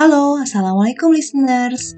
Halo, 0.00 0.40
Assalamualaikum 0.40 1.12
listeners. 1.12 1.92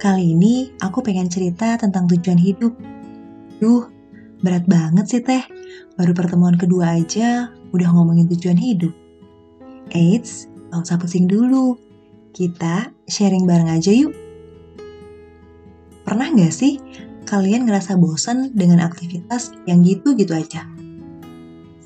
Kali 0.00 0.32
ini 0.32 0.72
aku 0.80 1.04
pengen 1.04 1.28
cerita 1.28 1.76
tentang 1.76 2.08
tujuan 2.08 2.40
hidup. 2.40 2.72
Duh, 3.60 3.84
berat 4.40 4.64
banget 4.64 5.04
sih 5.12 5.20
teh. 5.20 5.44
Baru 5.92 6.16
pertemuan 6.16 6.56
kedua 6.56 6.96
aja 6.96 7.52
udah 7.76 7.88
ngomongin 7.92 8.32
tujuan 8.32 8.56
hidup. 8.56 8.96
Eits, 9.92 10.48
gak 10.72 10.88
usah 10.88 10.96
pusing 10.96 11.28
dulu. 11.28 11.76
Kita 12.32 12.88
sharing 13.04 13.44
bareng 13.44 13.68
aja 13.76 13.92
yuk. 13.92 14.16
Pernah 16.00 16.32
gak 16.32 16.48
sih 16.48 16.80
kalian 17.28 17.68
ngerasa 17.68 18.00
bosan 18.00 18.56
dengan 18.56 18.80
aktivitas 18.80 19.52
yang 19.68 19.84
gitu-gitu 19.84 20.32
aja? 20.32 20.64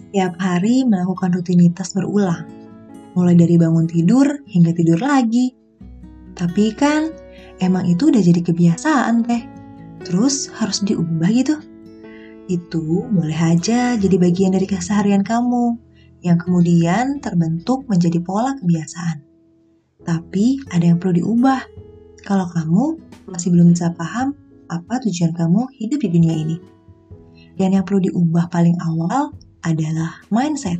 Setiap 0.06 0.38
hari 0.38 0.86
melakukan 0.86 1.34
rutinitas 1.34 1.98
berulang 1.98 2.57
mulai 3.18 3.34
dari 3.34 3.58
bangun 3.58 3.90
tidur 3.90 4.46
hingga 4.46 4.70
tidur 4.70 5.02
lagi. 5.02 5.50
Tapi 6.38 6.70
kan, 6.78 7.10
emang 7.58 7.90
itu 7.90 8.14
udah 8.14 8.22
jadi 8.22 8.38
kebiasaan 8.38 9.26
teh. 9.26 9.42
Terus 10.06 10.46
harus 10.54 10.78
diubah 10.86 11.26
gitu. 11.34 11.58
Itu 12.46 13.10
boleh 13.10 13.34
aja 13.34 13.98
jadi 13.98 14.16
bagian 14.16 14.54
dari 14.54 14.70
keseharian 14.70 15.26
kamu, 15.26 15.74
yang 16.22 16.38
kemudian 16.38 17.18
terbentuk 17.18 17.84
menjadi 17.90 18.22
pola 18.22 18.54
kebiasaan. 18.56 19.26
Tapi 20.06 20.62
ada 20.70 20.86
yang 20.86 21.02
perlu 21.02 21.18
diubah. 21.18 21.60
Kalau 22.22 22.46
kamu 22.54 22.84
masih 23.28 23.50
belum 23.50 23.74
bisa 23.74 23.90
paham 23.98 24.32
apa 24.70 25.00
tujuan 25.02 25.34
kamu 25.34 25.66
hidup 25.76 25.98
di 26.00 26.08
dunia 26.08 26.34
ini. 26.34 26.56
Dan 27.58 27.74
yang 27.74 27.82
perlu 27.82 28.06
diubah 28.06 28.48
paling 28.48 28.78
awal 28.86 29.34
adalah 29.66 30.22
mindset. 30.30 30.78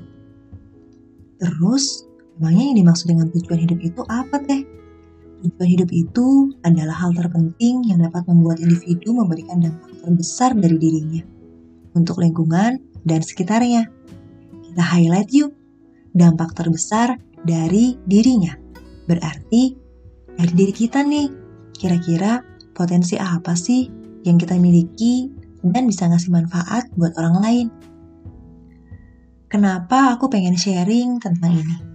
Terus, 1.39 2.08
Emangnya 2.39 2.71
yang 2.71 2.79
dimaksud 2.87 3.07
dengan 3.11 3.27
tujuan 3.35 3.59
hidup 3.67 3.79
itu 3.83 4.01
apa 4.07 4.39
teh? 4.47 4.63
Tujuan 5.43 5.69
hidup 5.71 5.91
itu 5.91 6.55
adalah 6.63 6.95
hal 6.95 7.11
terpenting 7.15 7.83
yang 7.91 7.99
dapat 7.99 8.27
membuat 8.31 8.63
individu 8.63 9.11
memberikan 9.11 9.59
dampak 9.59 9.91
terbesar 10.03 10.55
dari 10.55 10.79
dirinya 10.79 11.23
untuk 11.99 12.23
lingkungan 12.23 12.79
dan 13.03 13.21
sekitarnya. 13.23 13.91
Kita 14.71 14.83
highlight 14.83 15.31
yuk, 15.35 15.51
dampak 16.15 16.55
terbesar 16.55 17.19
dari 17.43 17.99
dirinya. 18.07 18.55
Berarti 19.11 19.75
dari 20.39 20.53
diri 20.55 20.75
kita 20.75 21.03
nih, 21.03 21.27
kira-kira 21.75 22.39
potensi 22.71 23.19
apa 23.19 23.59
sih 23.59 23.91
yang 24.23 24.39
kita 24.39 24.55
miliki 24.63 25.27
dan 25.67 25.91
bisa 25.91 26.07
ngasih 26.07 26.31
manfaat 26.31 26.87
buat 26.95 27.19
orang 27.19 27.37
lain. 27.43 27.67
Kenapa 29.51 30.15
aku 30.15 30.31
pengen 30.31 30.55
sharing 30.55 31.19
tentang 31.19 31.59
ini? 31.59 31.88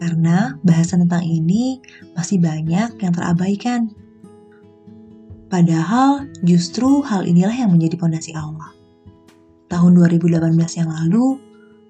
Karena 0.00 0.56
bahasan 0.64 1.04
tentang 1.04 1.22
ini 1.28 1.78
masih 2.16 2.40
banyak 2.40 2.96
yang 2.96 3.12
terabaikan. 3.12 3.92
Padahal 5.52 6.24
justru 6.40 7.04
hal 7.04 7.28
inilah 7.28 7.52
yang 7.52 7.68
menjadi 7.68 8.00
pondasi 8.00 8.32
Allah. 8.32 8.72
Tahun 9.68 9.92
2018 9.94 10.40
yang 10.80 10.88
lalu, 10.90 11.38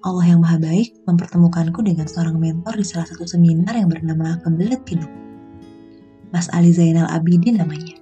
Allah 0.01 0.25
yang 0.33 0.41
Maha 0.41 0.57
Baik 0.57 0.97
mempertemukanku 1.07 1.79
dengan 1.85 2.09
seorang 2.09 2.35
mentor 2.37 2.73
di 2.77 2.85
salah 2.85 3.07
satu 3.07 3.23
seminar 3.23 3.77
yang 3.77 3.87
bernama 3.87 4.37
Kebelet 4.43 4.81
Hidup. 4.85 5.09
Mas 6.33 6.49
Ali 6.51 6.73
Zainal 6.73 7.07
Abidin 7.07 7.61
namanya. 7.61 8.01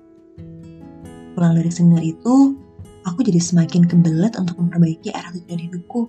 Pulang 1.35 1.59
dari 1.59 1.71
seminar 1.71 2.03
itu, 2.03 2.55
aku 3.03 3.19
jadi 3.23 3.39
semakin 3.39 3.83
kebelet 3.87 4.35
untuk 4.39 4.57
memperbaiki 4.57 5.11
arah 5.11 5.31
tujuan 5.35 5.59
hidupku. 5.59 6.07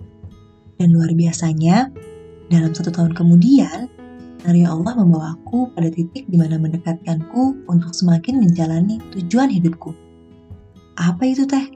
Dan 0.79 0.95
luar 0.95 1.11
biasanya, 1.13 1.91
dalam 2.51 2.75
satu 2.75 2.91
tahun 2.91 3.15
kemudian, 3.15 3.87
Naria 4.43 4.73
Allah 4.73 4.93
membawaku 4.99 5.71
pada 5.71 5.87
titik 5.87 6.27
di 6.27 6.35
mana 6.35 6.59
mendekatkanku 6.59 7.63
untuk 7.71 7.95
semakin 7.95 8.43
menjalani 8.43 8.99
tujuan 9.15 9.47
hidupku. 9.47 9.95
Apa 10.99 11.31
itu 11.31 11.47
teh? 11.47 11.71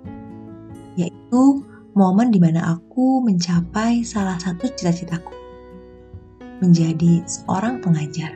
Yaitu 0.99 1.63
momen 1.95 2.33
di 2.33 2.43
mana 2.43 2.75
aku 2.75 3.23
mencapai 3.23 4.03
salah 4.03 4.35
satu 4.35 4.67
cita-citaku. 4.67 5.31
Menjadi 6.59 7.23
seorang 7.23 7.79
pengajar. 7.79 8.35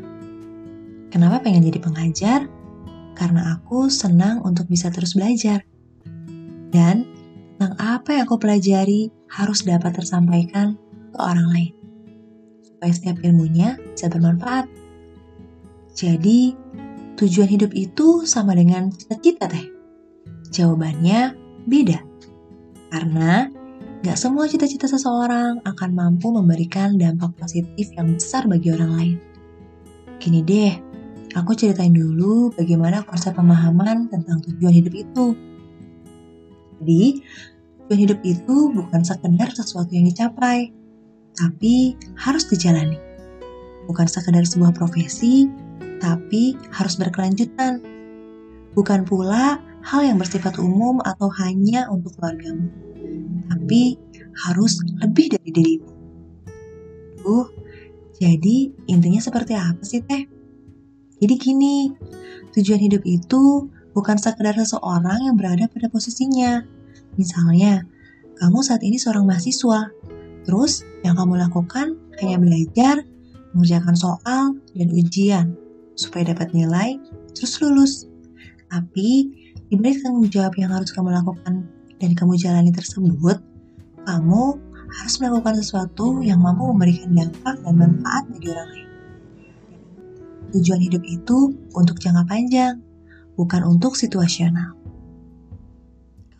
Kenapa 1.11 1.43
pengen 1.43 1.67
jadi 1.67 1.81
pengajar? 1.81 2.45
Karena 3.17 3.59
aku 3.59 3.91
senang 3.91 4.45
untuk 4.45 4.69
bisa 4.71 4.93
terus 4.93 5.17
belajar. 5.17 5.65
Dan 6.69 7.03
tentang 7.57 7.75
apa 7.81 8.15
yang 8.15 8.29
aku 8.29 8.37
pelajari 8.39 9.09
harus 9.27 9.65
dapat 9.65 9.97
tersampaikan 9.97 10.77
ke 11.11 11.17
orang 11.17 11.49
lain 11.49 11.78
supaya 12.79 12.95
setiap 12.95 13.19
ilmunya 13.27 13.75
bisa 13.91 14.07
bermanfaat. 14.07 14.71
Jadi, 15.99 16.55
tujuan 17.19 17.51
hidup 17.51 17.75
itu 17.75 18.23
sama 18.23 18.55
dengan 18.55 18.87
cita-cita 18.87 19.51
teh? 19.51 19.67
Jawabannya 20.47 21.35
beda. 21.67 21.99
Karena 22.87 23.51
gak 23.99 24.15
semua 24.15 24.47
cita-cita 24.47 24.87
seseorang 24.87 25.59
akan 25.67 25.89
mampu 25.91 26.31
memberikan 26.31 26.95
dampak 26.95 27.35
positif 27.35 27.91
yang 27.99 28.15
besar 28.15 28.47
bagi 28.47 28.71
orang 28.71 28.91
lain. 28.95 29.17
Gini 30.23 30.39
deh, 30.39 30.71
aku 31.35 31.51
ceritain 31.59 31.91
dulu 31.91 32.55
bagaimana 32.55 33.03
konsep 33.03 33.35
pemahaman 33.35 34.07
tentang 34.07 34.39
tujuan 34.39 34.71
hidup 34.71 34.95
itu. 34.95 35.35
Jadi, 36.79 37.27
tujuan 37.83 37.99
hidup 38.07 38.19
itu 38.23 38.71
bukan 38.71 39.03
sekedar 39.03 39.51
sesuatu 39.51 39.91
yang 39.91 40.07
dicapai, 40.07 40.78
tapi 41.39 41.95
harus 42.19 42.43
dijalani. 42.51 42.99
Bukan 43.87 44.05
sekadar 44.05 44.43
sebuah 44.43 44.75
profesi, 44.75 45.47
tapi 46.03 46.59
harus 46.75 46.99
berkelanjutan. 46.99 47.79
Bukan 48.75 49.07
pula 49.07 49.63
hal 49.81 50.01
yang 50.03 50.19
bersifat 50.19 50.59
umum 50.59 50.99
atau 51.01 51.31
hanya 51.39 51.87
untuk 51.87 52.19
keluargamu, 52.19 52.67
tapi 53.47 53.95
harus 54.45 54.83
lebih 54.99 55.33
dari 55.33 55.49
dirimu. 55.49 55.89
Uh, 57.23 57.47
jadi 58.19 58.71
intinya 58.91 59.23
seperti 59.23 59.55
apa 59.55 59.81
sih 59.87 60.03
teh? 60.03 60.27
Jadi 61.19 61.33
gini, 61.35 61.91
tujuan 62.55 62.79
hidup 62.79 63.03
itu 63.03 63.67
bukan 63.91 64.15
sekedar 64.15 64.55
seseorang 64.55 65.27
yang 65.27 65.35
berada 65.35 65.67
pada 65.67 65.91
posisinya. 65.91 66.63
Misalnya, 67.19 67.83
kamu 68.39 68.63
saat 68.63 68.79
ini 68.87 68.95
seorang 68.95 69.27
mahasiswa, 69.27 69.91
Terus, 70.49 70.81
yang 71.05 71.13
kamu 71.13 71.45
lakukan 71.45 71.93
hanya 72.17 72.41
belajar, 72.41 73.05
mengerjakan 73.53 73.93
soal, 73.93 74.57
dan 74.73 74.89
ujian, 74.89 75.53
supaya 75.93 76.33
dapat 76.33 76.57
nilai, 76.57 76.97
terus 77.37 77.61
lulus. 77.61 78.09
Tapi, 78.65 79.29
di 79.69 79.77
tanggung 79.77 80.25
jawab 80.25 80.57
yang 80.57 80.73
harus 80.73 80.89
kamu 80.89 81.13
lakukan 81.13 81.69
dan 82.01 82.11
kamu 82.17 82.33
jalani 82.41 82.73
tersebut, 82.73 83.37
kamu 84.09 84.57
harus 84.89 85.15
melakukan 85.21 85.53
sesuatu 85.61 86.25
yang 86.25 86.41
mampu 86.41 86.65
memberikan 86.73 87.13
dampak 87.13 87.61
dan 87.61 87.73
manfaat 87.77 88.25
bagi 88.33 88.49
orang 88.49 88.69
lain. 88.73 88.89
Tujuan 90.57 90.81
hidup 90.81 91.05
itu 91.05 91.53
untuk 91.77 92.01
jangka 92.01 92.25
panjang, 92.25 92.81
bukan 93.37 93.69
untuk 93.69 93.93
situasional. 93.93 94.73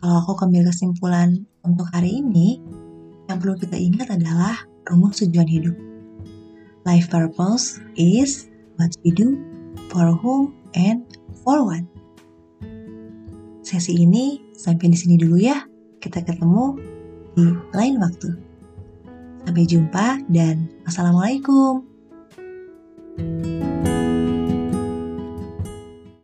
Kalau 0.02 0.18
aku 0.18 0.34
ambil 0.50 0.66
kesimpulan 0.66 1.46
untuk 1.62 1.86
hari 1.94 2.18
ini, 2.18 2.58
yang 3.30 3.38
perlu 3.38 3.54
kita 3.54 3.78
ingat 3.78 4.10
adalah 4.10 4.66
rumus 4.90 5.22
tujuan 5.22 5.46
hidup. 5.46 5.76
Life 6.82 7.06
purpose 7.06 7.78
is 7.94 8.50
what 8.74 8.90
we 9.06 9.14
do, 9.14 9.38
for 9.94 10.10
whom, 10.10 10.58
and 10.74 11.06
for 11.46 11.62
what. 11.62 11.86
Sesi 13.62 14.02
ini 14.02 14.42
sampai 14.58 14.90
di 14.90 14.98
sini 14.98 15.14
dulu 15.14 15.38
ya. 15.38 15.62
Kita 16.02 16.26
ketemu 16.26 16.74
di 17.38 17.46
lain 17.70 18.02
waktu. 18.02 18.34
Sampai 19.46 19.64
jumpa 19.68 20.26
dan 20.26 20.66
assalamualaikum. 20.88 21.86
thank 23.20 23.46
you 23.46 23.59